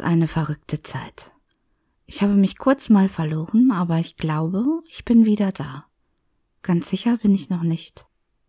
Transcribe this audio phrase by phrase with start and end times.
[0.00, 1.32] eine verrückte Zeit.
[2.06, 5.86] Ich habe mich kurz mal verloren, aber ich glaube, ich bin wieder da.
[6.62, 8.06] Ganz sicher bin ich noch nicht.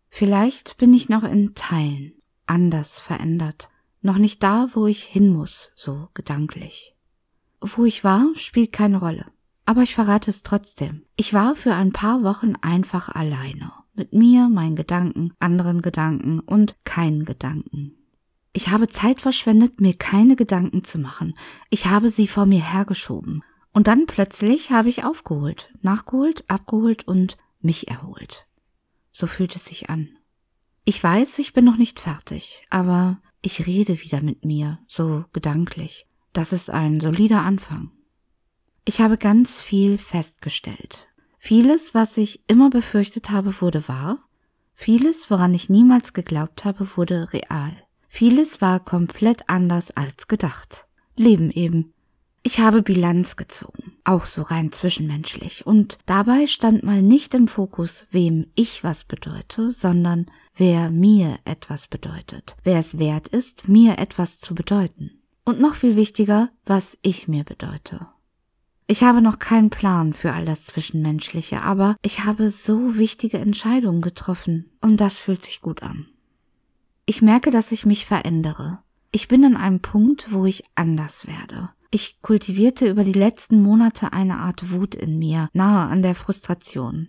[0.10, 2.14] Vielleicht bin ich noch in Teilen
[2.48, 3.70] anders verändert,
[4.02, 6.96] noch nicht da, wo ich hin muss, so gedanklich.
[7.60, 9.26] Wo ich war, spielt keine Rolle.
[9.66, 11.04] Aber ich verrate es trotzdem.
[11.18, 13.74] Ich war für ein paar Wochen einfach alleine.
[13.94, 17.97] Mit mir, meinen Gedanken, anderen Gedanken und keinen Gedanken.
[18.58, 21.36] Ich habe Zeit verschwendet, mir keine Gedanken zu machen.
[21.70, 23.44] Ich habe sie vor mir hergeschoben.
[23.72, 28.48] Und dann plötzlich habe ich aufgeholt, nachgeholt, abgeholt und mich erholt.
[29.12, 30.10] So fühlt es sich an.
[30.86, 36.08] Ich weiß, ich bin noch nicht fertig, aber ich rede wieder mit mir, so gedanklich.
[36.34, 37.92] Das ist ein solider Anfang.
[38.86, 41.08] Ich habe ganz viel festgestellt.
[41.38, 44.18] Vieles, was ich immer befürchtet habe, wurde wahr.
[44.74, 47.84] Vieles, woran ich niemals geglaubt habe, wurde real.
[48.18, 50.88] Vieles war komplett anders als gedacht.
[51.16, 51.94] Leben eben.
[52.42, 58.08] Ich habe Bilanz gezogen, auch so rein zwischenmenschlich, und dabei stand mal nicht im Fokus,
[58.10, 64.40] wem ich was bedeute, sondern wer mir etwas bedeutet, wer es wert ist, mir etwas
[64.40, 65.22] zu bedeuten.
[65.46, 68.08] Und noch viel wichtiger, was ich mir bedeute.
[68.88, 74.02] Ich habe noch keinen Plan für all das Zwischenmenschliche, aber ich habe so wichtige Entscheidungen
[74.02, 76.08] getroffen, und das fühlt sich gut an.
[77.10, 78.80] Ich merke, dass ich mich verändere.
[79.14, 81.70] Ich bin an einem Punkt, wo ich anders werde.
[81.90, 87.08] Ich kultivierte über die letzten Monate eine Art Wut in mir, nahe an der Frustration.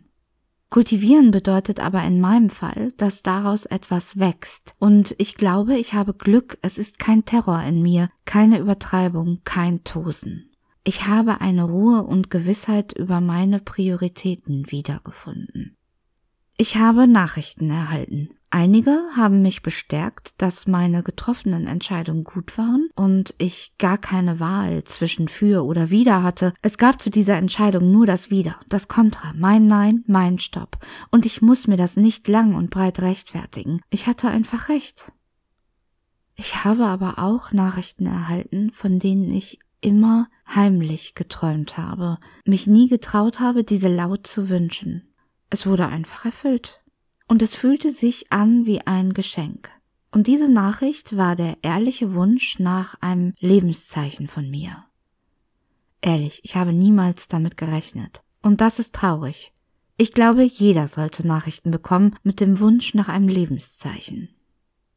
[0.71, 4.77] Kultivieren bedeutet aber in meinem Fall, dass daraus etwas wächst.
[4.79, 9.83] Und ich glaube, ich habe Glück, es ist kein Terror in mir, keine Übertreibung, kein
[9.83, 10.53] Tosen.
[10.85, 15.77] Ich habe eine Ruhe und Gewissheit über meine Prioritäten wiedergefunden.
[16.61, 18.31] Ich habe Nachrichten erhalten.
[18.51, 24.83] Einige haben mich bestärkt, dass meine getroffenen Entscheidungen gut waren und ich gar keine Wahl
[24.83, 26.53] zwischen für oder wider hatte.
[26.61, 30.79] Es gab zu dieser Entscheidung nur das Wider, das Kontra, mein Nein, mein Stopp.
[31.13, 33.81] Und ich muss mir das nicht lang und breit rechtfertigen.
[33.89, 35.13] Ich hatte einfach recht.
[36.35, 42.89] Ich habe aber auch Nachrichten erhalten, von denen ich immer heimlich geträumt habe, mich nie
[42.89, 45.05] getraut habe, diese laut zu wünschen.
[45.51, 46.83] Es wurde einfach erfüllt
[47.27, 49.71] und es fühlte sich an wie ein Geschenk.
[50.11, 54.85] Und diese Nachricht war der ehrliche Wunsch nach einem Lebenszeichen von mir.
[56.01, 58.23] Ehrlich, ich habe niemals damit gerechnet.
[58.43, 59.53] Und das ist traurig.
[59.97, 64.29] Ich glaube, jeder sollte Nachrichten bekommen mit dem Wunsch nach einem Lebenszeichen.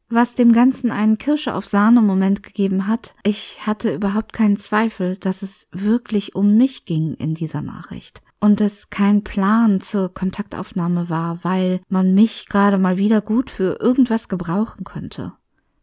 [0.08, 5.16] Was dem Ganzen einen Kirsche auf Sahne Moment gegeben hat, ich hatte überhaupt keinen Zweifel,
[5.16, 11.08] dass es wirklich um mich ging in dieser Nachricht und es kein Plan zur Kontaktaufnahme
[11.08, 15.32] war, weil man mich gerade mal wieder gut für irgendwas gebrauchen könnte.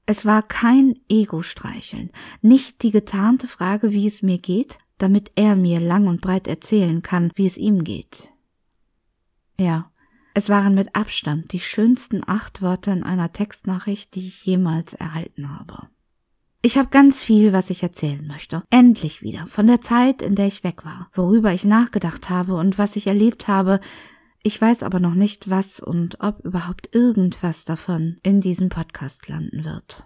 [0.06, 2.12] Es war kein Ego-Streicheln,
[2.42, 7.02] nicht die getarnte Frage, wie es mir geht, damit er mir lang und breit erzählen
[7.02, 8.34] kann, wie es ihm geht.
[9.58, 9.90] Ja,
[10.34, 15.58] es waren mit Abstand die schönsten acht Worte in einer Textnachricht, die ich jemals erhalten
[15.58, 15.88] habe.
[16.62, 18.64] Ich habe ganz viel, was ich erzählen möchte.
[18.70, 19.48] Endlich wieder.
[19.48, 21.10] Von der Zeit, in der ich weg war.
[21.14, 23.80] Worüber ich nachgedacht habe und was ich erlebt habe.
[24.44, 29.64] Ich weiß aber noch nicht, was und ob überhaupt irgendwas davon in diesem Podcast landen
[29.64, 30.06] wird.